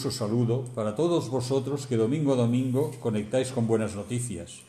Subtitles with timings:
[0.00, 4.64] Afectuoso saludo para todos vosotros que domingo a domingo conectáis con buenas noticias.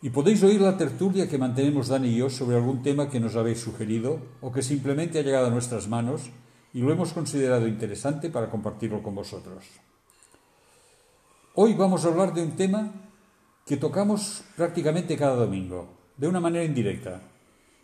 [0.00, 3.36] Y podéis oír la tertulia que mantenemos Dani y yo sobre algún tema que nos
[3.36, 6.32] habéis sugerido o que simplemente ha llegado a nuestras manos
[6.72, 9.68] y lo hemos considerado interesante para compartirlo con vosotros.
[11.52, 12.88] Hoy vamos a hablar de un tema
[13.66, 17.20] que tocamos prácticamente cada domingo, de una manera indirecta.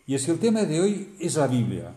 [0.07, 1.93] Y es que el tema de hoy es la Biblia.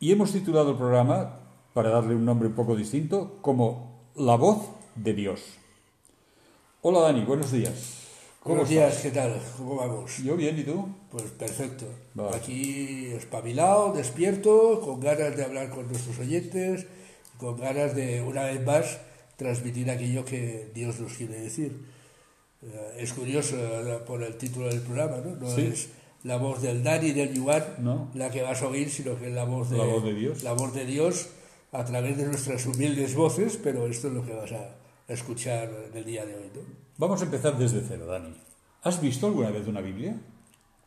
[0.00, 1.43] Y hemos titulado el programa,
[1.74, 5.40] para darle un nombre un poco distinto, como La voz de Dios.
[6.82, 8.02] Hola Dani, buenos días.
[8.40, 9.40] ¿Cómo Buenos días, ¿qué tal?
[9.56, 10.18] ¿Cómo vamos?
[10.22, 10.86] Yo bien, ¿y tú?
[11.10, 11.86] Pues perfecto.
[12.32, 16.86] Aquí espabilado, despierto, con ganas de hablar con nuestros oyentes,
[17.38, 19.00] con ganas de, una vez más,
[19.36, 21.86] transmitir aquello que Dios nos quiere decir.
[22.62, 23.56] Eh, es curioso
[24.06, 25.34] por el título del programa, ¿no?
[25.34, 25.88] No es
[26.22, 29.44] la voz del Dani del Yuan la que vas a oír, sino que es la
[29.44, 30.42] voz de, la voz de Dios.
[30.44, 31.30] La voz de Dios
[31.74, 34.76] a través de nuestras humildes voces, pero esto es lo que vas a
[35.08, 36.62] escuchar en el día de hoy, ¿no?
[36.96, 38.34] Vamos a empezar desde cero, Dani.
[38.82, 40.16] ¿Has visto alguna vez una Biblia?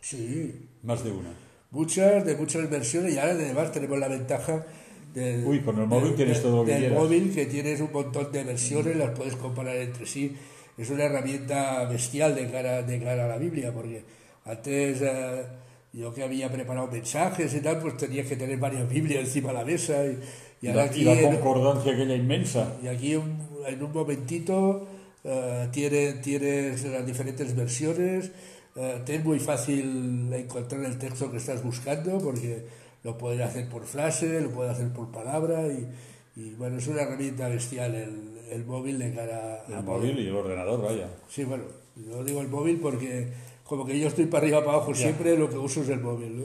[0.01, 0.67] Sí.
[0.83, 1.33] Más de una.
[1.71, 4.65] Muchas, de muchas versiones, y ahora además tenemos la ventaja
[5.13, 8.95] del, Uy, con el móvil tienes todo del móvil, que tienes un montón de versiones,
[8.95, 10.35] las puedes comparar entre sí
[10.77, 14.03] es una herramienta bestial de cara, de cara a la Biblia, porque
[14.45, 15.43] antes eh,
[15.91, 19.57] yo que había preparado mensajes y tal, pues tenías que tener varias Biblias encima de
[19.57, 20.05] la mesa.
[20.05, 20.19] Y,
[20.61, 22.75] y, aquí, la concordancia aquella inmensa.
[22.83, 24.87] Y aquí en un momentito
[25.23, 28.31] uh, tienes, tienes las diferentes versiones,
[28.75, 32.65] uh, te es muy fácil encontrar el texto que estás buscando, porque
[33.03, 35.87] lo puedes hacer por frase, lo puedes hacer por palabra, y,
[36.35, 40.35] y bueno, es una herramienta bestial el, el móvil de cara El móvil y el
[40.35, 41.07] ordenador, vaya.
[41.27, 41.63] Sí, bueno,
[41.95, 43.27] yo digo el móvil porque
[43.63, 46.43] como que yo estoy para arriba, para abajo, siempre lo que uso es el móvil.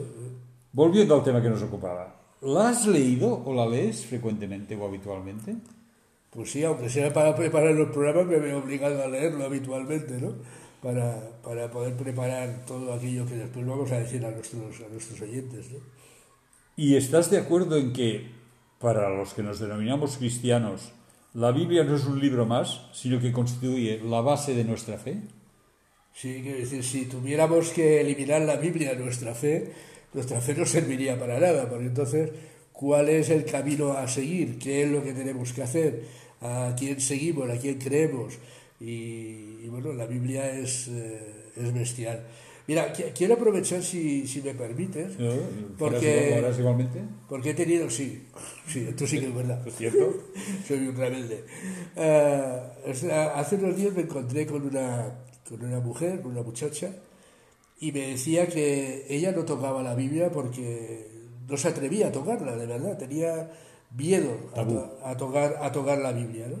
[0.71, 5.55] Volviendo al tema que nos ocupaba, ¿la has leído o la lees frecuentemente o habitualmente?
[6.29, 10.33] Pues sí, aunque sea para preparar los programas, me veo obligado a leerlo habitualmente, ¿no?
[10.81, 15.21] Para, para poder preparar todo aquello que después vamos a decir a nuestros, a nuestros
[15.21, 15.79] oyentes, ¿no?
[16.75, 18.31] ¿Y estás de acuerdo en que,
[18.79, 20.91] para los que nos denominamos cristianos,
[21.33, 25.17] la Biblia no es un libro más, sino que constituye la base de nuestra fe.
[26.13, 29.73] Sí, quiero decir, si tuviéramos que eliminar la Biblia de nuestra fe,
[30.13, 32.31] nuestra fe no serviría para nada, porque entonces,
[32.71, 34.59] ¿cuál es el camino a seguir?
[34.59, 36.03] ¿Qué es lo que tenemos que hacer?
[36.41, 37.49] ¿A quién seguimos?
[37.49, 38.33] ¿A quién creemos?
[38.79, 42.23] Y, bueno, la Biblia es, eh, es bestial.
[42.65, 45.17] Mira, quiero aprovechar, si, si me permites,
[45.77, 47.01] porque, igualmente?
[47.27, 48.23] porque he tenido, sí,
[48.67, 49.67] sí, esto sí que es verdad.
[49.67, 50.13] ¿Es cierto?
[50.67, 51.43] Soy un rebelde.
[51.97, 52.59] Eh,
[53.35, 55.13] hace unos días me encontré con una,
[55.47, 56.91] con una mujer, con una muchacha,
[57.79, 61.11] y me decía que ella no tocaba la Biblia porque
[61.47, 63.51] no se atrevía a tocarla, de verdad, tenía
[63.95, 66.47] miedo a, tocar, a tocar la Biblia.
[66.47, 66.57] ¿no?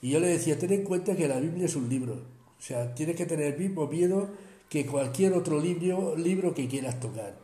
[0.00, 2.94] Y yo le decía, ten en cuenta que la Biblia es un libro, o sea,
[2.94, 4.30] tienes que tener el mismo miedo
[4.68, 7.36] que cualquier otro libro, libro que quieras tocar.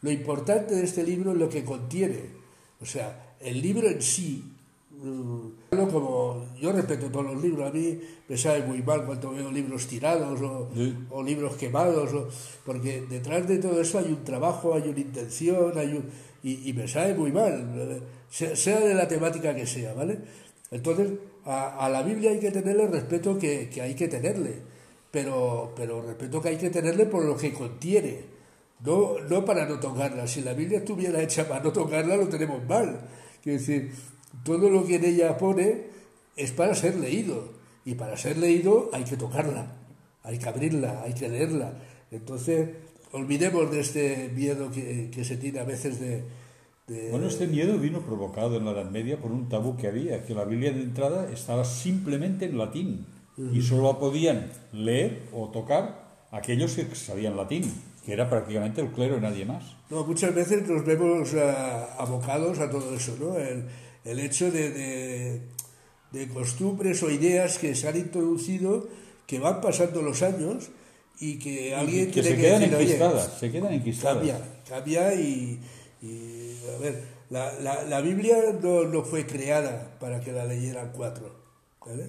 [0.00, 2.20] Lo importante de este libro es lo que contiene.
[2.80, 4.44] O sea, el libro en sí,
[5.70, 9.86] como yo respeto todos los libros, a mí me sabe muy mal cuando veo libros
[9.86, 10.40] tirados
[11.10, 12.10] o, libros quemados,
[12.64, 16.02] porque detrás de todo eso hay un trabajo, hay una intención, hay
[16.42, 20.18] y, me sabe muy mal, sea, de la temática que sea, ¿vale?
[20.70, 21.10] Entonces,
[21.44, 24.70] a, la Biblia hay que tenerle el respeto que, que hay que tenerle
[25.10, 28.20] pero, pero respeto que hay que tenerle por lo que contiene,
[28.84, 30.26] no, no para no tocarla.
[30.26, 33.08] Si la Biblia estuviera hecha para no tocarla, lo tenemos mal.
[33.44, 33.92] Es decir,
[34.44, 35.84] todo lo que en ella pone
[36.36, 37.52] es para ser leído,
[37.84, 39.72] y para ser leído hay que tocarla,
[40.22, 41.72] hay que abrirla, hay que leerla.
[42.10, 42.68] Entonces,
[43.12, 46.24] olvidemos de este miedo que, que se tiene a veces de,
[46.86, 47.10] de...
[47.10, 50.34] Bueno, este miedo vino provocado en la Edad Media por un tabú que había, que
[50.34, 53.06] la Biblia de entrada estaba simplemente en latín
[53.52, 57.72] y solo podían leer o tocar aquellos que sabían latín,
[58.04, 59.64] que era prácticamente el clero y nadie más.
[59.88, 61.54] No, muchas veces nos vemos eh,
[61.98, 63.38] abocados a todo eso, ¿no?
[63.38, 63.64] El,
[64.04, 65.40] el hecho de,
[66.12, 68.88] de, costumbres o ideas que se han introducido,
[69.26, 70.70] que van pasando los años
[71.18, 74.16] y que alguien que se quedan enquistadas, se quedan enquistadas.
[74.16, 75.60] Cambia, cambia y,
[76.02, 80.92] y a ver, la, la, la Biblia no, no, fue creada para que la leyeran
[80.92, 81.34] cuatro,
[81.84, 82.06] ¿vale?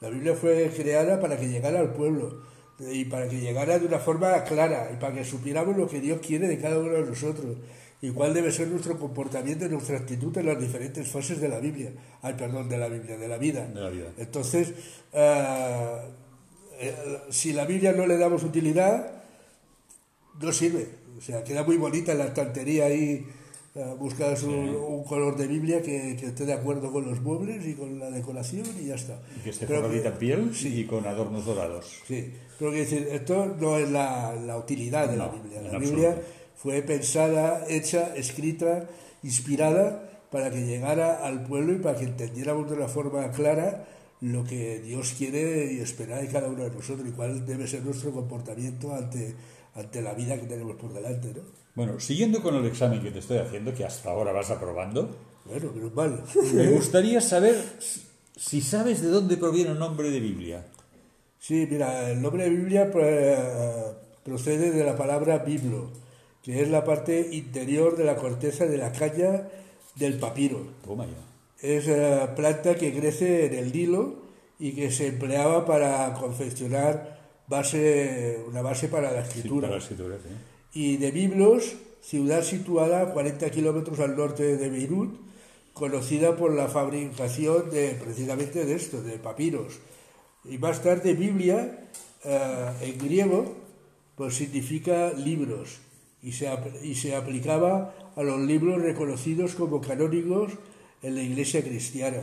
[0.00, 2.42] La Biblia fue creada para que llegara al pueblo
[2.78, 6.20] y para que llegara de una forma clara y para que supiéramos lo que Dios
[6.26, 7.56] quiere de cada uno de nosotros
[8.02, 11.60] y cuál debe ser nuestro comportamiento y nuestra actitud en las diferentes fases de la
[11.60, 11.92] Biblia.
[12.22, 13.68] Ay, perdón, de la Biblia, de la vida.
[14.16, 14.72] Entonces,
[15.12, 15.96] eh,
[17.28, 19.10] si la Biblia no le damos utilidad,
[20.40, 20.88] no sirve.
[21.18, 23.26] O sea, queda muy bonita en la estantería ahí
[23.98, 27.74] buscas un, un color de Biblia que, que esté de acuerdo con los muebles y
[27.74, 29.20] con la decoración y ya está.
[29.38, 30.80] Y que esté forradita en piel sí.
[30.80, 32.02] y con adornos dorados.
[32.06, 35.62] Sí, pero quiero decir, esto no es la, la utilidad de la Biblia.
[35.62, 36.39] La Biblia absoluto.
[36.62, 38.86] Fue pensada, hecha, escrita,
[39.22, 43.86] inspirada para que llegara al pueblo y para que entendiéramos de una forma clara
[44.20, 47.82] lo que Dios quiere y espera de cada uno de nosotros y cuál debe ser
[47.82, 49.34] nuestro comportamiento ante,
[49.74, 51.28] ante la vida que tenemos por delante.
[51.34, 51.40] ¿no?
[51.74, 55.16] Bueno, siguiendo con el examen que te estoy haciendo, que hasta ahora vas aprobando,
[55.46, 56.22] Bueno, menos mal.
[56.52, 57.56] me gustaría saber
[58.36, 60.66] si sabes de dónde proviene el nombre de Biblia.
[61.38, 63.92] Sí, mira, el nombre de Biblia eh,
[64.22, 65.90] procede de la palabra biblo,
[66.42, 69.48] que es la parte interior de la corteza de la caña
[69.96, 70.60] del papiro.
[70.84, 71.12] Toma ya.
[71.68, 74.14] Es eh, planta que crece en el Nilo
[74.58, 79.68] y que se empleaba para confeccionar base, una base para la Sí, escritura.
[79.68, 80.30] para la escritura, sí.
[80.72, 85.18] Y de Biblos, ciudad situada a 40 kilómetros al norte de Beirut,
[85.74, 89.78] conocida por la fabricación de precisamente de esto, de papiros.
[90.44, 91.88] Y más tarde Biblia,
[92.24, 93.54] eh, en griego,
[94.16, 95.78] pues significa libros
[96.22, 96.48] y se,
[96.82, 100.52] y se aplicaba a los libros reconocidos como canónicos
[101.02, 102.18] en la iglesia cristiana.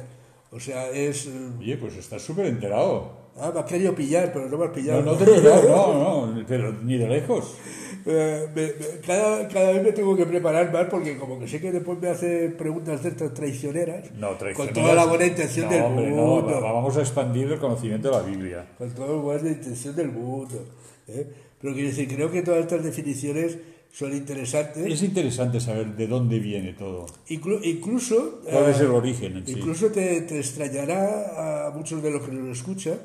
[0.51, 1.25] O sea, es...
[1.27, 3.11] eh, Oye, pues estás súper enterado.
[3.39, 5.01] Ah, me has querido pillar, pero no me has pillado.
[5.03, 7.55] No, no te he pillado, no, no, pero ni de lejos.
[8.09, 11.59] Eh, me- me- cada, cada vez me tengo que preparar más porque como que sé
[11.59, 14.13] que después me hace preguntas de estas traicioneras.
[14.13, 14.73] No, Con traicioneras.
[14.81, 16.61] toda la buena intención No, del hombre, no, mundo.
[16.61, 18.65] va- vamos a expandir el conocimiento de la Biblia.
[18.77, 20.65] Con toda la buena intención del mundo.
[21.09, 21.27] ¿eh?
[21.59, 23.57] Pero quiero decir, creo que todas estas definiciones
[23.97, 24.85] son interesantes.
[24.85, 27.07] Es interesante saber de dónde viene todo.
[27.29, 28.41] Inclu- incluso...
[28.43, 29.53] ¿Cuál eh, es el origen en sí?
[29.53, 32.99] Incluso te, te extrañará a muchos de los que nos escuchan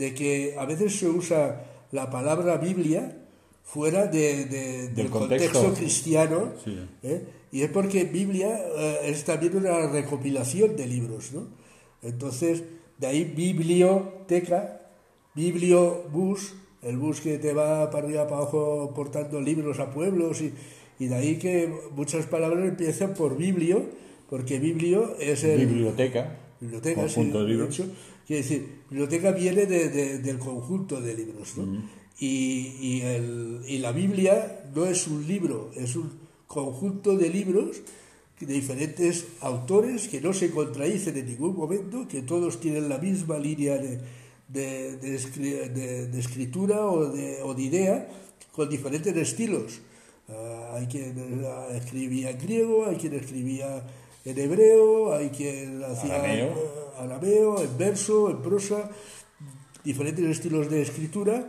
[0.00, 3.02] de que a veces se usa la palabra Biblia
[3.62, 5.52] fuera de- de- del contexto.
[5.52, 6.76] contexto, cristiano, Sí.
[7.04, 7.24] ¿eh?
[7.52, 11.46] y es porque Biblia eh, es también una recopilación de libros, ¿no?
[12.02, 12.64] Entonces,
[12.98, 14.60] de ahí biblioteca,
[15.34, 16.54] bibliobús,
[16.86, 20.52] el bus que te va para arriba, para abajo portando libros a pueblos, y,
[20.98, 23.84] y de ahí que muchas palabras empiezan por biblio,
[24.30, 25.66] porque biblio es el...
[25.66, 26.38] Biblioteca.
[26.60, 27.68] Biblioteca, Conjunto sí, de libros.
[27.78, 27.90] hecho.
[28.26, 31.82] Quiere decir, biblioteca viene de- de- del conjunto de libros, ¿no?
[32.18, 36.10] y, y el- y la Biblia no es un libro, es un
[36.46, 37.82] conjunto de libros
[38.40, 43.38] de diferentes autores que no se contradicen en ningún momento, que todos tienen la misma
[43.38, 43.98] línea de,
[44.48, 48.08] de- de escri- de- de escritura o de, o de idea,
[48.52, 49.80] con diferentes estilos.
[50.28, 51.14] Ah, hay quien
[51.72, 53.82] escribía en griego, hay quien escribía
[54.24, 56.52] en hebreo, hay quien hacía Arameo.
[56.98, 58.90] arameo, en verso, en prosa,
[59.84, 61.46] diferentes estilos de escritura,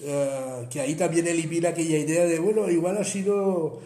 [0.00, 3.80] eh, que ahí también elimina aquella idea de, bueno, igual ha sido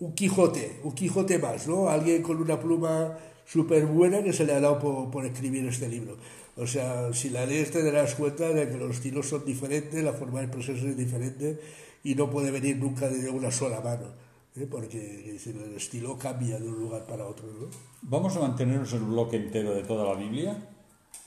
[0.00, 1.88] un Quijote, un Quijote más, ¿no?
[1.88, 5.88] Alguien con una pluma súper buena que se le ha dado por, por escribir este
[5.88, 6.16] libro.
[6.56, 10.12] O sea, si la lees te darás cuenta de que los estilos son diferentes, la
[10.12, 11.58] forma de expresarse es diferente
[12.04, 14.08] y no puede venir nunca de una sola mano,
[14.56, 14.66] ¿eh?
[14.70, 14.98] porque
[15.32, 17.68] decir, el estilo cambia de un lugar para otro, ¿no?
[18.02, 20.68] Vamos a mantenernos el bloque entero de toda la Biblia.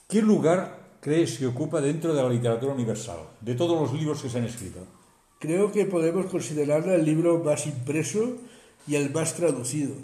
[0.07, 4.29] ¿Qué lugar crees que ocupa dentro de la literatura universal, de todos los libros que
[4.29, 4.79] se han escrito?
[5.39, 8.37] Creo que podemos considerarla el libro más impreso
[8.87, 9.95] y el más traducido.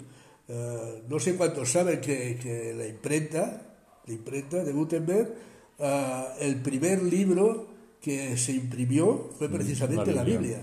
[0.48, 3.71] Eh, no sé cuántos saben que, que la imprenta,
[4.06, 5.32] la imprenta de Gutenberg,
[5.78, 7.68] eh, el primer libro
[8.00, 10.24] que se imprimió fue precisamente la.
[10.24, 10.62] Biblia.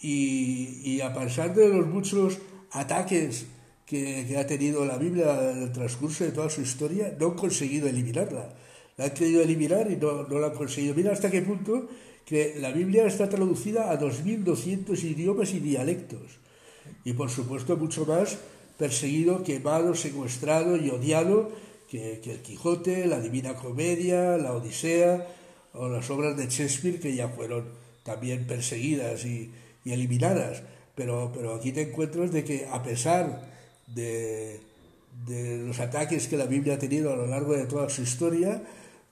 [0.00, 2.38] Y, y a pesar de los muchos
[2.72, 3.46] ataques
[3.86, 7.34] que, que ha tenido la Biblia en el transcurso de toda su historia, no han
[7.34, 8.54] conseguido eliminarla.
[8.96, 10.94] La han querido eliminar y no, no la han conseguido.
[10.94, 11.88] Mira hasta qué punto
[12.24, 16.38] que la Biblia está traducida a 2.200 idiomas y dialectos.
[17.04, 18.38] Y por supuesto mucho más
[18.78, 21.52] perseguido, quemado, secuestrado y odiado
[21.94, 25.28] que, que el Quijote, la Divina Comedia, la Odisea
[25.74, 27.68] o las obras de Shakespeare que ya fueron
[28.02, 29.52] también perseguidas y,
[29.84, 30.64] y eliminadas.
[30.96, 33.48] Pero, pero aquí te encuentras de que a pesar
[33.86, 34.60] de,
[35.24, 38.60] de los ataques que la Biblia ha tenido a lo largo de toda su historia,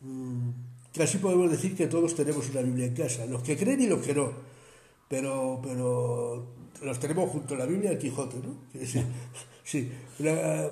[0.01, 0.51] mm,
[0.93, 4.05] casi podemos decir que todos tenemos una Biblia en casa, los que creen y los
[4.05, 4.33] que no.
[5.09, 6.47] Pero, pero
[6.83, 8.57] los tenemos junto a la Biblia y el Quijote, ¿no?
[8.85, 9.03] Sí,
[9.63, 9.93] sí.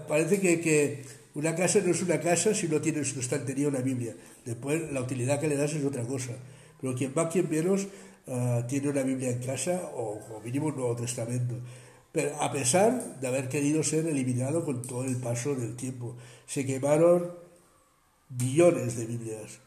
[0.08, 3.68] Parece que, que una casa no es una casa si no tiene en su estantería
[3.68, 4.14] una Biblia.
[4.44, 6.32] Después la utilidad que le das es otra cosa.
[6.80, 7.86] Pero quien va, quien menos,
[8.26, 11.54] ah, tiene una Biblia en casa o como mínimo un Nuevo Testamento.
[12.12, 16.66] Pero a pesar de haber querido ser eliminado con todo el paso del tiempo, se
[16.66, 17.32] quemaron
[18.28, 19.60] billones de Biblias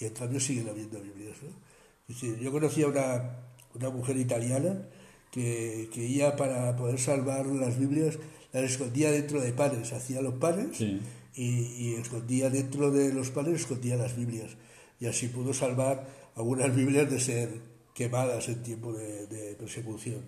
[0.00, 1.36] y en cambio siguen habiendo Biblias.
[1.42, 2.38] ¿no?
[2.40, 3.38] Yo conocía una,
[3.74, 4.86] una mujer italiana
[5.32, 8.18] que, que ella para poder salvar las Biblias
[8.52, 11.00] las escondía dentro de panes, hacía los panes y,
[11.34, 14.56] y, escondía dentro de los panes, escondía las Biblias.
[15.00, 17.48] Y así pudo salvar algunas Biblias de ser
[17.94, 20.22] quemadas en tiempo de, persecución.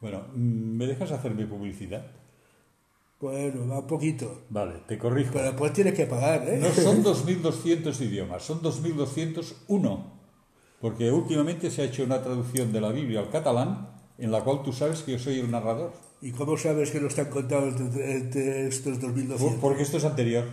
[0.00, 2.06] Bueno, ¿me dejas hacer mi publicidad?
[3.20, 4.44] Bueno, va un poquito.
[4.48, 5.30] Vale, te corrijo.
[5.34, 6.58] Pero después tienes que pagar, ¿eh?
[6.58, 10.04] No son 2.200 idiomas, son 2.201.
[10.80, 14.62] Porque últimamente se ha hecho una traducción de la Biblia al catalán en la cual
[14.64, 15.92] tú sabes que yo soy el narrador.
[16.22, 19.58] ¿Y cómo sabes que no están contados entre estos 2.200?
[19.60, 20.44] Porque esto es anterior.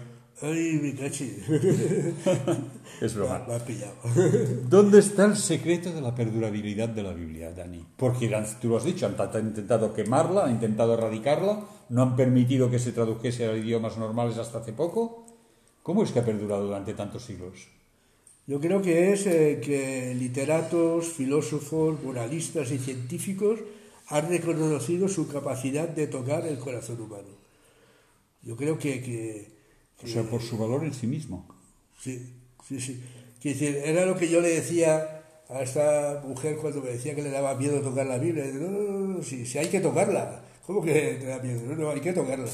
[0.42, 1.38] Ay, mi cachi.
[3.02, 3.46] es broma.
[3.48, 3.94] Me, ha pillado.
[4.68, 7.86] ¿Dónde está el secreto de la perdurabilidad de la Biblia, Dani?
[7.98, 11.60] Porque tú lo has dicho, han intentado quemarla, han intentado erradicarla,
[11.90, 15.28] no han permitido que se tradujese a idiomas normales hasta hace poco.
[15.84, 17.68] ¿Cómo es que ha perdurado durante tantos siglos?
[18.48, 23.60] Yo creo que es eh, que literatos, filósofos, moralistas y científicos
[24.10, 27.30] han reconocido su capacidad de tocar el corazón humano.
[28.42, 29.48] Yo creo que, que
[30.04, 31.48] o sea, por su valor en sí mismo.
[32.00, 32.34] Sí,
[32.68, 33.04] sí, sí.
[33.44, 37.30] decir, era lo que yo le decía a esta mujer cuando me decía que le
[37.30, 38.46] daba miedo tocar la Biblia.
[38.54, 40.44] No, no, no, sí, hay que tocarla.
[40.66, 41.62] ¿Cómo que te da miedo?
[41.68, 42.48] No, no, hay que tocarla.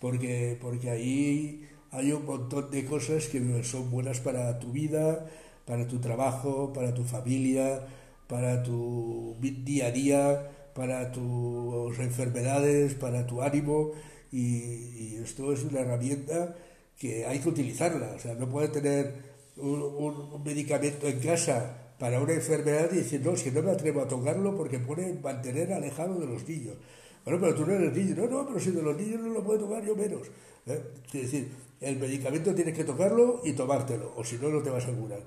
[0.00, 5.26] Porque, porque ahí hay un montón de cosas que son buenas para tu vida,
[5.64, 7.86] para tu trabajo, para tu familia,
[8.26, 13.90] para tu día a día, para tus enfermedades, para tu ánimo.
[14.30, 16.54] Y, y esto es una herramienta
[16.96, 18.12] que hay que utilizarla.
[18.14, 19.12] O sea, no puede tener
[19.56, 24.06] un, medicamento en casa para una enfermedad y decir, no, si no me atrevo a
[24.06, 26.76] tocarlo porque pone mantener alejado de los niños.
[27.24, 28.14] Bueno, pero tú no eres niño.
[28.14, 30.28] No, no, pero si de los niños no lo puedo tocar, yo menos.
[30.66, 30.80] ¿eh?
[31.06, 31.48] Es decir,
[31.80, 35.22] el medicamento tienes que tocarlo y tomártelo, o si no, no te vas a curar.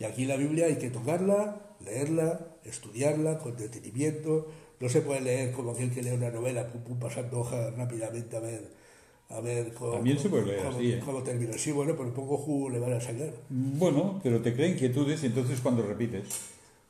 [0.00, 4.48] Y aquí la Biblia hay que tocarla, leerla, estudiarla con detenimiento.
[4.80, 8.36] No se puede leer como aquel que lee una novela, pum, pum, pasando hojas rápidamente
[8.36, 8.86] a ver
[9.28, 11.02] a ver cómo, También se puede leer así, ¿eh?
[11.24, 11.58] termina.
[11.58, 13.32] Sí, bueno, pero poco jugo le van a sacar.
[13.48, 16.24] Bueno, pero te crea inquietudes y entonces cuando repites.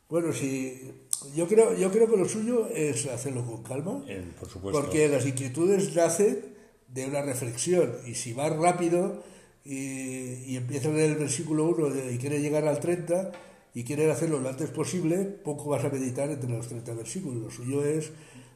[0.08, 0.92] Bueno, sí,
[1.34, 4.04] yo creo, yo creo que lo suyo es hacerlo con calma.
[4.38, 4.80] por supuesto.
[4.80, 6.40] Porque las inquietudes nacen
[6.88, 9.22] de una reflexión y si vas rápido
[9.64, 13.32] y, y empiezas en el versículo 1 y quieres llegar al 30
[13.76, 17.42] y quieres hacerlo lo antes posible, poco vas a meditar entre los 30 versículos.
[17.42, 18.10] Lo suyo es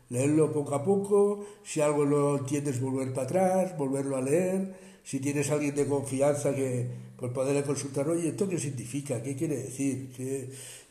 [0.09, 4.75] leerlo poco a poco, si algo no entiendes volver para atrás, volverlo a leer,
[5.05, 9.23] si tienes alguien de confianza que pues poderle consultar, oye, ¿esto qué significa?
[9.23, 10.09] ¿Qué quiere decir?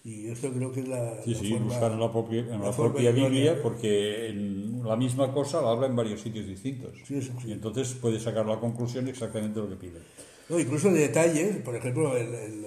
[0.06, 1.24] Y esto creo que es la...
[1.26, 5.60] Sí, sí, buscar en la propia, en la propia Biblia, porque en la misma cosa
[5.60, 6.92] la habla en varios sitios distintos.
[7.04, 10.00] Sí, sí, y entonces puedes sacar la conclusión exactamente lo que pide.
[10.50, 12.62] No, incluso de detalles, por ejemplo, en, en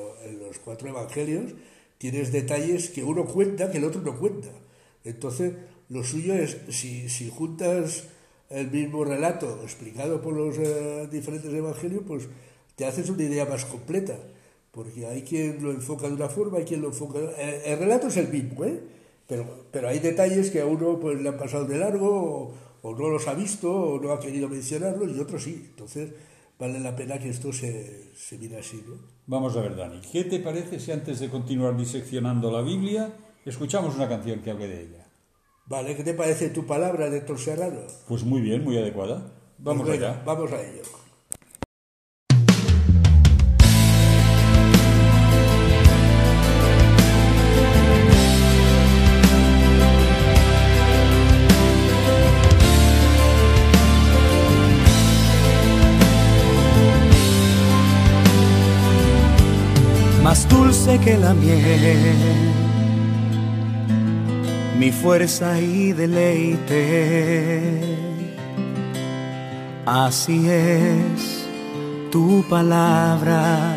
[0.53, 1.53] los cuatro evangelios,
[1.97, 4.49] tienes detalles que uno cuenta que el otro no cuenta.
[5.05, 5.55] Entonces,
[5.89, 8.05] lo suyo es, si, si juntas
[8.51, 12.29] el mismo relato explicado por los eh, diferentes evangelios, pues
[12.77, 14.19] te haces una idea más completa,
[14.71, 17.19] porque hay quien lo enfoca de una forma, hay quien lo enfoca...
[17.19, 18.79] El, el relato es el mismo, ¿eh?
[19.27, 23.09] Pero, pero hay detalles que a uno pues, le han pasado de largo, o, no
[23.09, 25.69] los ha visto, o no ha querido mencionarlos, y otros sí.
[25.71, 26.11] Entonces,
[26.59, 28.95] vale la pena que esto se, se mire así, ¿no?
[29.27, 33.13] Vamos a ver, Dani, ¿qué te parece si antes de continuar diseccionando la Biblia,
[33.45, 35.07] escuchamos una canción que hable de ella?
[35.67, 37.81] Vale, ¿qué te parece tu palabra de Serrano?
[38.09, 39.33] Pues muy bien, muy adecuada.
[39.59, 40.23] Vamos pues allá.
[40.25, 40.83] Vamos a ello.
[60.53, 62.63] Dulce que la miel
[64.83, 66.81] mi fuerza y deleite.
[69.87, 71.47] Así es
[72.11, 73.77] tu palabra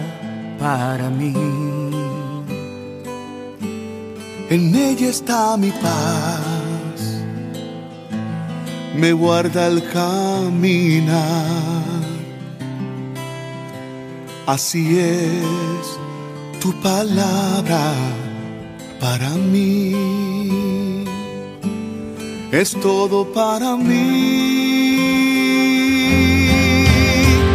[0.58, 1.34] para mí.
[4.50, 7.00] En ella está mi paz,
[8.96, 11.24] me guarda el caminar.
[14.48, 16.00] Así es
[16.66, 17.94] tu palabra
[19.00, 19.94] para mí
[22.52, 24.08] es todo para mí.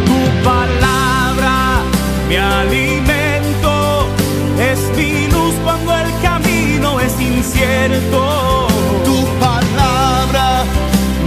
[0.07, 1.55] Tu palabra,
[2.29, 3.73] mi alimento,
[4.71, 8.67] es mi luz cuando el camino es incierto.
[9.07, 10.63] Tu palabra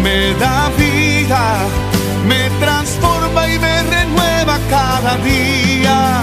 [0.03, 1.45] me da vida,
[2.31, 6.23] me transforma y me renueva cada día.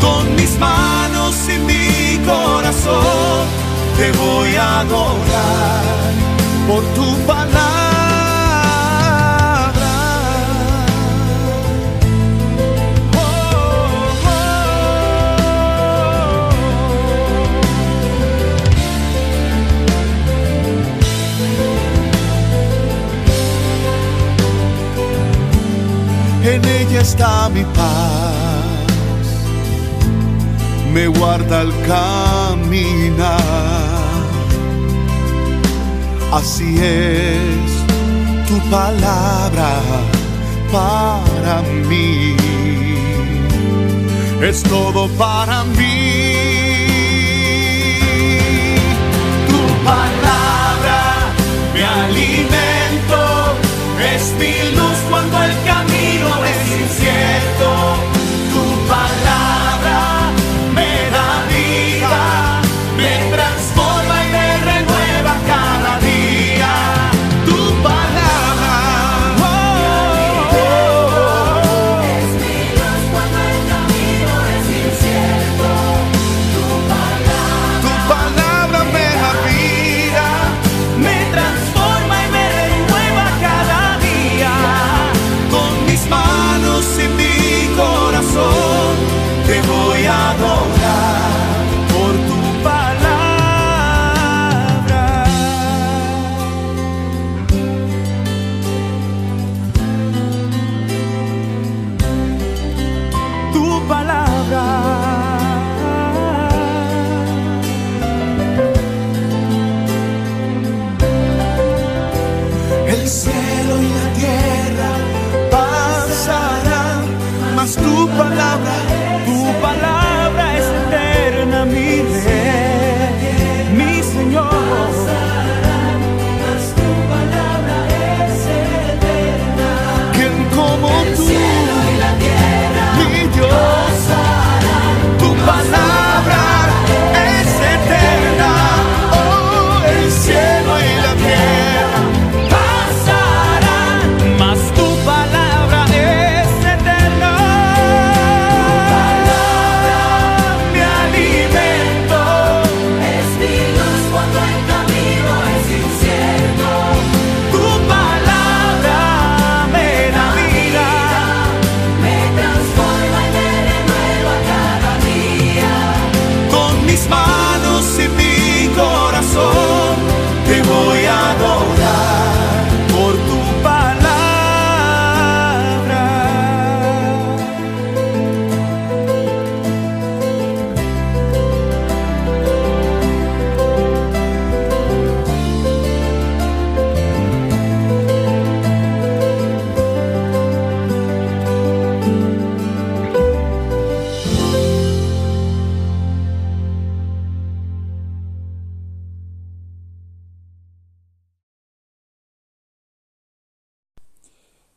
[0.00, 0.95] Con mis manos
[2.26, 3.46] corazón
[3.96, 5.84] te voy a adorar
[6.68, 7.76] por tu palabra.
[26.44, 28.45] En ella está mi paz
[30.96, 33.38] me guarda el caminar.
[36.32, 37.68] Así es
[38.48, 39.72] tu palabra
[40.72, 42.34] para mí,
[44.40, 45.98] es todo para mí.
[49.50, 51.00] Tu palabra
[51.74, 53.20] me alimento,
[54.14, 55.52] es mi luz cuando el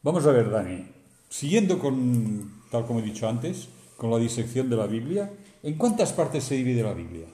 [0.10, 0.88] Vamos a ver, Dani.
[1.30, 5.30] Siguiendo con, tal como he dicho antes, con la disección de la Biblia,
[5.62, 7.28] ¿en cuántas partes se divide la Biblia?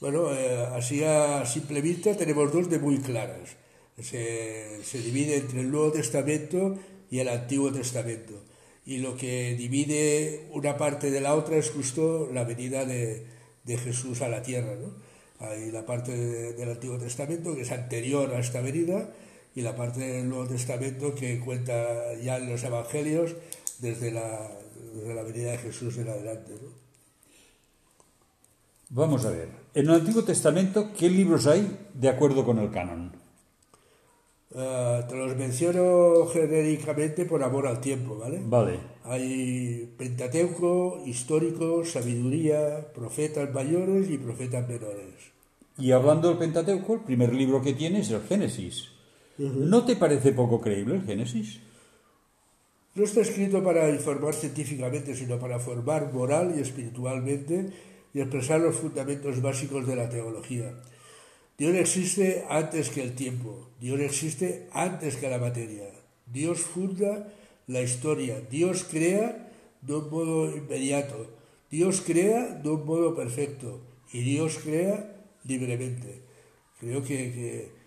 [0.00, 3.56] Bueno, eh, así a simple vista tenemos dos de muy claras.
[4.00, 6.78] Se, se divide entre el Nuevo Testamento
[7.10, 8.40] y el Antiguo Testamento.
[8.86, 13.26] Y lo que divide una parte de la otra es justo la venida de,
[13.64, 14.76] de Jesús a la tierra.
[14.80, 15.46] ¿no?
[15.46, 19.12] Hay la parte de- del Antiguo Testamento que es anterior a esta venida
[19.54, 23.34] y la parte del Nuevo Testamento que cuenta ya en los Evangelios
[23.80, 24.50] desde la,
[24.94, 26.52] desde la venida de Jesús en adelante.
[26.52, 26.68] ¿no?
[28.90, 29.48] Vamos a ver.
[29.74, 33.12] En el Antiguo Testamento, ¿qué libros hay de acuerdo con el canon?
[34.54, 38.40] Ah, te los menciono genéricamente por amor al tiempo, ¿vale?
[38.44, 38.78] Vale.
[39.04, 45.32] Hay Pentateuco, histórico, sabiduría, profetas mayores y profetas menores.
[45.78, 48.90] Y hablando del Pentateuco, el primer libro que tiene es el Génesis.
[49.38, 51.60] ¿No te parece poco creíble el Génesis?
[52.94, 57.70] No está escrito para informar científicamente, sino para formar moral y espiritualmente
[58.12, 60.74] y expresar los fundamentos básicos de la teología.
[61.56, 65.88] Dios existe antes que el tiempo, Dios existe antes que la materia.
[66.26, 67.32] Dios funda
[67.66, 71.30] la historia, Dios crea de un modo inmediato,
[71.70, 73.80] Dios crea de un modo perfecto
[74.12, 76.20] y Dios crea libremente.
[76.78, 77.81] Creo que, que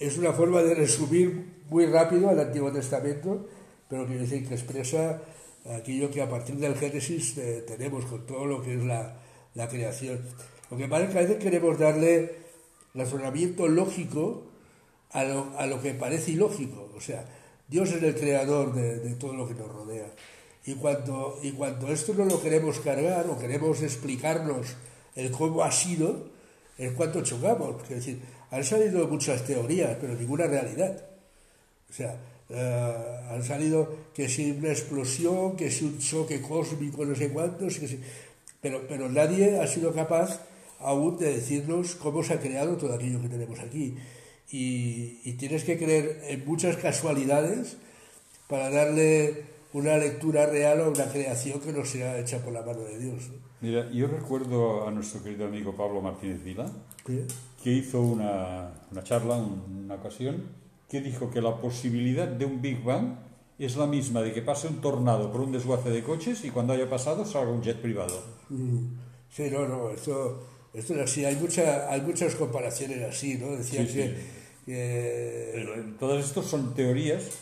[0.00, 3.46] es una forma de resumir muy rápido el Antiguo Testamento,
[3.88, 5.22] pero quiero decir que expresa
[5.76, 9.18] aquello que a partir del Génesis eh, tenemos con todo lo que es la,
[9.54, 10.20] la creación.
[10.70, 12.34] Lo que pasa es que a veces queremos darle
[12.94, 14.44] razonamiento lógico
[15.10, 16.90] a lo, a lo que parece ilógico.
[16.96, 17.26] O sea,
[17.68, 20.10] Dios es el creador de, de todo lo que nos rodea.
[20.64, 24.76] Y cuando, y cuando esto no lo queremos cargar o queremos explicarnos
[25.14, 26.28] el cómo ha sido,
[26.78, 27.82] es cuando chocamos.
[27.82, 31.04] Es decir, han salido muchas teorías, pero ninguna realidad.
[31.90, 32.16] O sea,
[32.52, 37.74] Eh, han salido que si una explosión, que si un choque cósmico, no sé cuántos,
[37.74, 38.00] si-
[38.60, 40.40] pero, pero nadie ha sido capaz
[40.80, 43.94] aún de decirnos cómo se ha creado todo aquello que tenemos aquí.
[44.50, 47.76] Y, y tienes que creer en muchas casualidades
[48.48, 52.80] para darle una lectura real a una creación que no sea hecha por la mano
[52.82, 53.28] de Dios.
[53.28, 53.34] ¿no?
[53.60, 56.66] Mira, yo recuerdo a nuestro querido amigo Pablo Martínez Vila,
[57.06, 57.22] Sí.
[57.62, 60.42] que hizo una, una charla, un- una ocasión,
[60.88, 63.14] que dijo que la posibilidad de un Big Bang
[63.58, 66.72] es la misma de que pase un tornado por un desguace de coches y cuando
[66.72, 68.22] haya pasado salga un jet privado.
[68.48, 68.78] Mm.
[69.30, 70.42] Sí, no, no, esto,
[70.74, 71.24] esto es así.
[71.24, 73.54] Hay, mucha, hay muchas comparaciones así, ¿no?
[73.56, 74.14] Decían Sí, que, sí.
[74.66, 77.38] que- Pero, Todas estas son teorías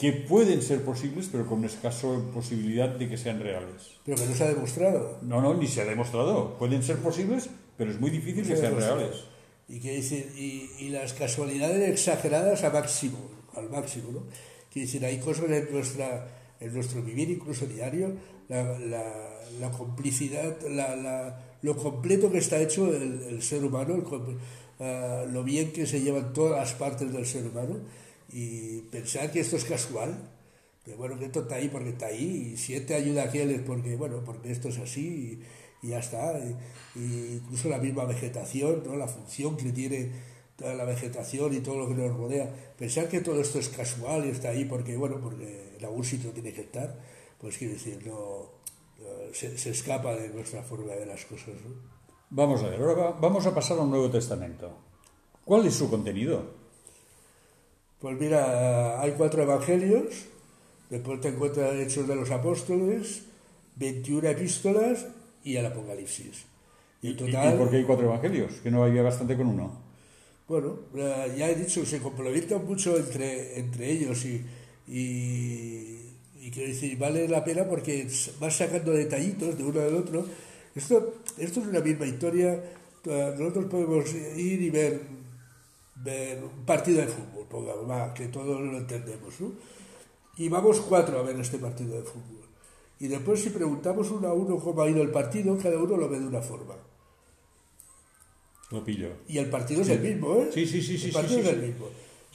[0.00, 3.98] que pueden ser posibles, pero con escaso posibilidad de que sean reales.
[4.04, 5.18] pero que no se ha demostrado.
[5.22, 6.56] No, no, ni se ha demostrado.
[6.58, 9.00] Pueden ser posibles, pero es muy difícil que Se ha sean demostrado.
[9.00, 9.24] reales.
[9.68, 13.18] Y, que decir, y, y las casualidades exageradas a máximo,
[13.54, 14.22] al máximo, ¿no?
[14.72, 16.28] Que decir, hay cosas en, nuestra,
[16.60, 18.12] en nuestro vivir, incluso diario,
[18.48, 23.96] la, la, la complicidad, la, la- lo completo que está hecho el, el ser humano,
[23.96, 24.04] el
[24.80, 27.78] ah, lo bien que se llevan todas las partes del ser humano,
[28.30, 30.30] y pensar que esto es casual,
[30.84, 33.26] que bueno, que esto está ahí porque está ahí, y si él te ayuda a
[33.26, 35.40] aquel porque, bueno, porque esto es así,
[35.82, 36.38] y, y ya está.
[36.38, 36.56] Y,
[37.42, 38.96] incluso la misma vegetación, ¿no?
[38.96, 40.10] la función que tiene
[40.56, 42.52] toda la vegetación y todo lo que nos rodea.
[42.76, 46.30] Pensar que todo esto es casual y está ahí porque, bueno, porque en algún sitio
[46.32, 46.98] tiene que estar,
[47.40, 48.50] pues quiere decir, no,
[49.32, 51.54] se, se escapa de nuestra forma de ver las cosas.
[52.30, 54.76] Vamos a ver, ahora va- vamos a pasar al Nuevo Testamento.
[55.44, 56.57] ¿Cuál es su contenido?
[58.00, 60.26] Pues mira, hay cuatro evangelios,
[60.90, 63.22] después te encuentras Hechos de los Apóstoles,
[63.76, 65.06] 21 epístolas
[65.44, 66.44] y el Apocalipsis.
[67.02, 68.52] Y ¿Y, en y- total, y por qué hay cuatro evangelios?
[68.62, 69.82] Que no había bastante con uno.
[70.48, 74.42] bueno, eh, ya he dicho, se complementan mucho entre, entre ellos y,
[74.86, 76.00] y,
[76.40, 78.06] y quiero decir, vale la pena porque
[78.40, 80.24] vas sacando detallitos de uno del otro.
[80.74, 82.54] Esto, esto es una misma historia.
[83.04, 85.00] eh, Nosotros podemos ir y ver,
[86.02, 89.52] ver un partido de fútbol, pongamos, va, que todos lo entendemos, ¿no?
[90.36, 92.46] Y vamos cuatro a ver este partido de fútbol.
[93.00, 96.08] Y después si preguntamos uno a uno cómo ha ido el partido, cada uno lo
[96.08, 96.76] ve de una forma.
[98.70, 99.08] Lo pillo.
[99.26, 100.50] Y el partido es el mismo, ¿eh?
[100.52, 101.86] Sí, sí, sí, sí, El partido sí, es el mismo.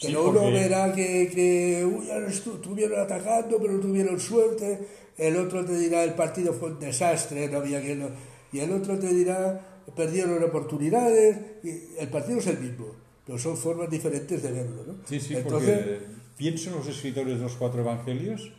[0.02, 4.88] Pero uno porque- verá que, que uy, estuvieron atacando, pero no tuvieron suerte.
[5.18, 8.10] El otro te dirá el partido fue un desastre, no había que no.
[8.52, 11.38] Y el otro te dirá perdieron oportunidades.
[11.64, 12.88] Y el partido es el mismo,
[13.26, 14.96] pero son formas diferentes de verlo, ¿no?
[15.08, 16.00] Sí, sí, Entonces, porque
[16.38, 18.52] pienso en los escritores de los cuatro evangelios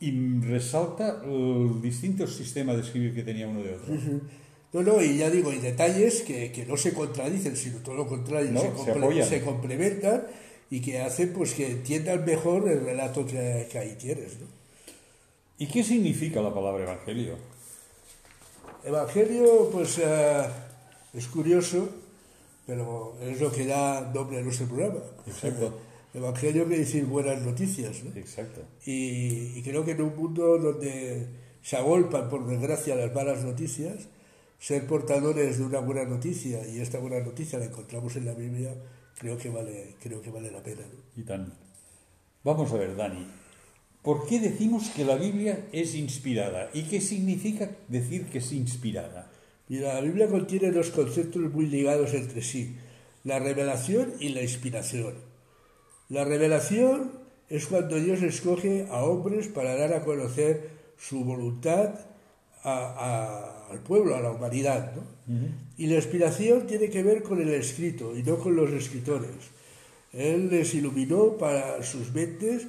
[0.00, 3.94] y resalta el distinto sistema de escribir que tenía uno de otro.
[4.72, 8.06] No, no, y ya digo, y detalles que, que no se contradicen, sino todo lo
[8.08, 9.28] contrario, No, se, se comple- apoyan.
[9.28, 10.26] se complementan
[10.68, 14.40] y que hacen pues que entiendan mejor el relato que, que ahí tienes.
[14.40, 14.46] ¿no?
[15.58, 17.36] ¿Y qué significa la palabra evangelio?
[18.84, 20.42] Evangelio, pues eh,
[21.14, 21.88] es curioso,
[22.66, 25.00] pero es lo que da a nuestro programa.
[25.26, 25.78] Exacto.
[26.14, 28.04] Evangelio quiere decir buenas noticias.
[28.04, 28.16] ¿no?
[28.16, 28.62] Exacto.
[28.86, 31.26] Y, y creo que en un mundo donde
[31.62, 34.08] se agolpan, por desgracia, las malas noticias,
[34.58, 38.74] ser portadores de una buena noticia, y esta buena noticia la encontramos en la Biblia,
[39.18, 40.82] creo que vale, creo que vale la pena.
[40.82, 41.20] ¿no?
[41.20, 41.52] Y tan.
[42.44, 43.26] Vamos a ver, Dani.
[44.02, 46.68] ¿Por qué decimos que la Biblia es inspirada?
[46.74, 49.30] ¿Y qué significa decir que es inspirada?
[49.68, 52.76] Mira, la Biblia contiene dos conceptos muy ligados entre sí,
[53.24, 55.14] la revelación y la inspiración.
[56.10, 57.12] La revelación
[57.48, 61.94] es cuando Dios escoge a hombres para dar a conocer su voluntad
[62.62, 64.92] a- a- al pueblo, a la humanidad.
[64.94, 65.02] ¿no?
[65.78, 69.30] Y la inspiración tiene que ver con el escrito y no con los escritores.
[70.12, 72.66] Él les iluminó para sus mentes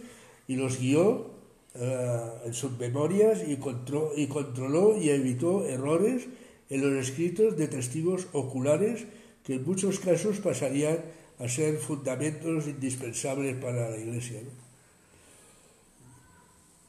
[0.48, 1.36] y los guió
[1.78, 6.24] eh, en sus memorias y, contro- y controló y evitó errores
[6.70, 9.06] en los escritos de testigos oculares
[9.44, 11.00] que en muchos casos pasarían
[11.40, 14.42] a ser fundamentos indispensables para la Iglesia.
[14.42, 14.50] ¿no?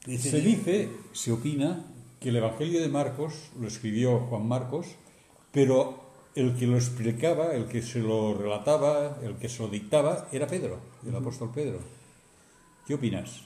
[0.05, 1.85] Dice- Se dice, se opina,
[2.19, 4.87] que el Evangelio de Marcos lo escribió Juan Marcos,
[5.51, 5.99] pero
[6.35, 10.47] el que lo explicaba, el que se lo relataba, el que se lo dictaba, era
[10.47, 11.79] Pedro, el apóstol Pedro.
[12.87, 13.41] ¿Qué opinas?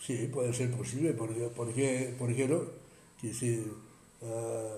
[0.00, 2.60] Sí, puede ser posible, porque, ¿por qué, por qué no?
[3.20, 3.72] Quiere decir,
[4.22, 4.76] ah,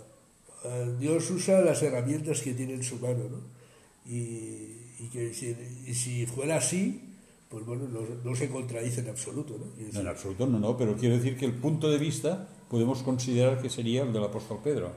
[0.98, 3.58] Dios usa las herramientas que tiene en su mano, ¿no?
[4.04, 7.08] Y, y si fuera así,
[7.48, 10.00] pues bueno, no, no se contradice en absoluto, ¿no?
[10.00, 13.70] En absoluto no, no, pero quiero decir que el punto de vista podemos considerar que
[13.70, 14.92] sería el del apóstol Pedro.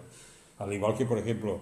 [0.57, 1.61] Al igual que, por ejemplo,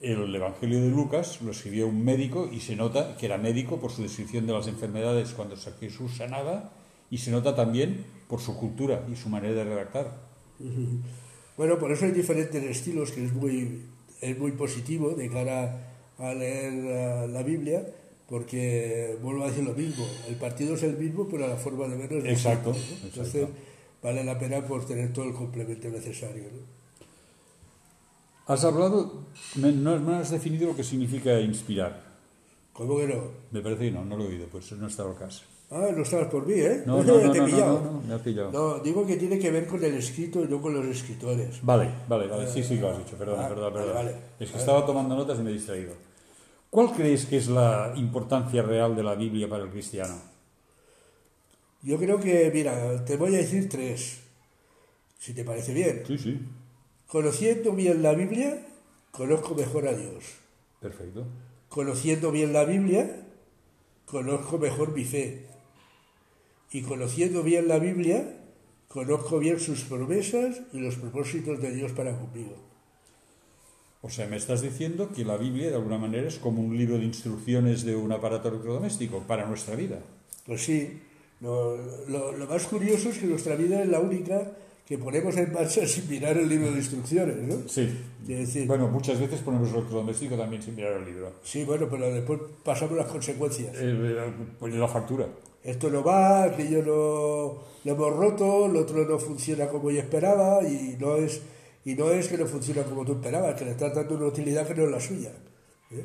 [0.00, 3.90] El Evangelio de Lucas lo escribió un médico y se nota que era médico por
[3.90, 6.72] su descripción de las enfermedades cuando Jesús sanaba
[7.10, 10.30] y se nota también por su cultura y su manera de redactar.
[11.60, 13.82] Bueno, por eso hay diferentes estilos que es muy,
[14.22, 17.86] es muy positivo de cara a leer la, la Biblia,
[18.30, 21.98] porque vuelvo a decir lo mismo, el partido es el mismo, pero la forma de
[21.98, 23.06] verlo es Exacto, distinta, ¿no?
[23.08, 23.26] exacto.
[23.28, 23.48] Entonces
[24.02, 26.44] vale la pena por tener todo el complemento necesario.
[26.44, 26.60] ¿no?
[28.54, 31.92] Has hablado, me- no no has definido lo que significa inspirar.
[32.72, 33.20] ¿Cómo que no?
[33.50, 35.42] Me parece que no, no lo he oído, pues no estaba el caso.
[35.72, 36.82] Ah, no estabas por mí, ¿eh?
[36.84, 37.80] No, no, no, Te no, pillado.
[37.80, 38.50] no, no, me has pillado.
[38.50, 41.60] No, digo que tiene que ver con el escrito y no con los escritores.
[41.62, 43.94] Vale, vale, vale, sí, sí, lo has dicho, perdón, Ah, perdón, perdón.
[43.94, 44.14] vale.
[44.40, 45.92] Es que estaba tomando notas y me he distraído.
[46.70, 50.14] ¿Cuál crees que es la importancia real de la Biblia para el cristiano?
[51.82, 54.20] Yo creo que, mira, te voy a decir tres,
[55.18, 56.02] si te parece bien.
[56.06, 56.40] Sí, sí,
[57.06, 58.66] Conociendo bien la Biblia,
[59.10, 60.24] conozco mejor a Dios.
[60.80, 61.26] perfecto.
[61.68, 63.24] Conociendo bien la Biblia,
[64.06, 65.46] conozco mejor mi fe.
[66.72, 68.36] Y conociendo bien la Biblia,
[68.88, 72.54] conozco bien sus promesas y los propósitos de Dios para conmigo.
[74.02, 76.96] O sea, me estás diciendo que la Biblia de alguna manera es como un libro
[76.98, 79.98] de instrucciones de un aparato electrodoméstico para nuestra vida.
[80.46, 81.00] Pues sí,
[81.40, 81.76] lo,
[82.08, 84.52] lo- lo más curioso es que nuestra vida es la única
[84.86, 87.68] que ponemos en marcha sin mirar el libro de instrucciones, ¿no?
[87.68, 87.90] Sí.
[88.26, 91.32] Decir, Bueno, muchas veces ponemos el electrodoméstico también sin mirar el libro.
[91.44, 93.76] sí, bueno, pero después pasamos las consecuencias.
[93.78, 95.26] Eh, pues la factura.
[95.62, 100.62] Esto no va, aquello no lo hemos roto, lo otro no funciona como yo esperaba
[100.62, 101.42] y no es
[101.84, 104.66] y no es que no funciona como tú esperabas, que le estás dando una utilidad
[104.66, 105.32] que no es la suya.
[105.90, 106.04] ¿eh?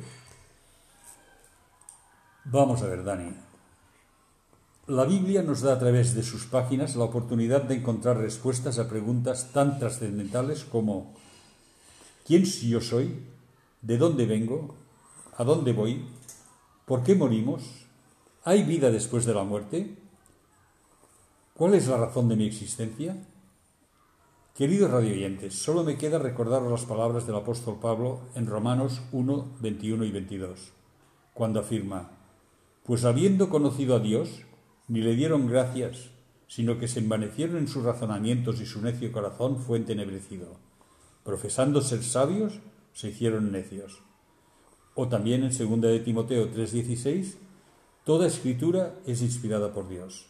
[2.44, 3.34] Vamos a ver, Dani.
[4.86, 8.88] La Biblia nos da a través de sus páginas la oportunidad de encontrar respuestas a
[8.88, 11.14] preguntas tan trascendentales como
[12.24, 13.22] ¿quién yo soy?
[13.82, 14.76] ¿De dónde vengo?
[15.36, 16.06] ¿A dónde voy?
[16.86, 17.85] ¿Por qué morimos?
[18.48, 19.96] ¿Hay vida después de la muerte?
[21.52, 23.16] ¿Cuál es la razón de mi existencia?
[24.54, 30.04] Queridos radioyentes, solo me queda recordaros las palabras del apóstol Pablo en Romanos 1, 21
[30.04, 30.60] y 22,
[31.34, 32.12] cuando afirma,
[32.84, 34.42] pues habiendo conocido a Dios,
[34.86, 36.10] ni le dieron gracias,
[36.46, 40.54] sino que se envanecieron en sus razonamientos y su necio corazón fue entenebrecido.
[41.24, 42.60] Profesando ser sabios,
[42.92, 44.04] se hicieron necios.
[44.94, 47.38] O también en 2 de Timoteo 3:16,
[48.06, 50.26] toda escritura es inspirada por Dios.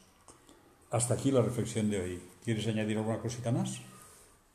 [0.90, 2.22] Hasta aquí la reflexión de hoy.
[2.44, 3.78] ¿Quieres añadir alguna cosita más?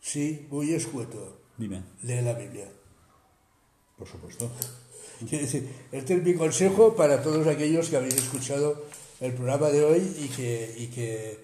[0.01, 1.37] Sí, muy escueto.
[1.57, 2.67] Dime, Lee la Biblia.
[3.97, 4.49] por supuesto.
[5.29, 8.83] Quiero decir, este es mi consejo para todos aquellos que habéis escuchado
[9.19, 11.39] el programa de hoy y que, y que,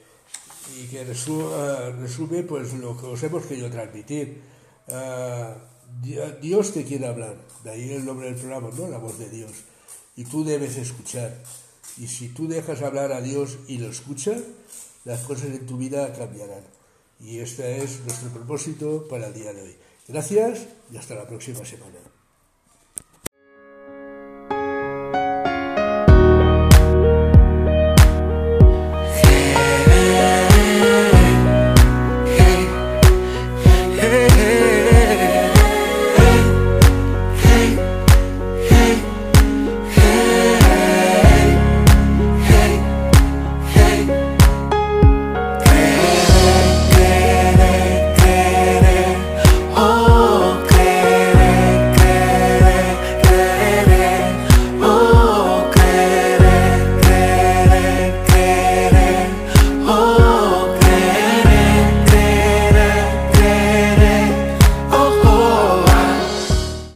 [0.81, 4.41] y que resu- resume pues, lo que os hemos querido transmitir.
[4.89, 5.55] Ah,
[6.01, 8.87] Di- Dios te quiere hablar, de ahí el nombre del programa, ¿no?
[8.89, 9.51] La voz de Dios.
[10.15, 11.37] Y tú debes escuchar.
[11.99, 14.41] Y si tú dejas hablar a Dios y lo escuchas,
[15.05, 16.63] las cosas en tu vida cambiarán.
[17.19, 19.75] Y este es nuestro propósito para el día de hoy.
[20.07, 22.16] Gracias y hasta la próxima semana.